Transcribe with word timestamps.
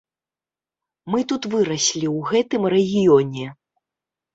Мы 1.13 1.19
тут 1.33 1.43
выраслі 1.57 2.03
ў 2.15 2.19
гэтым 2.35 2.61
рэгіёне. 2.79 3.45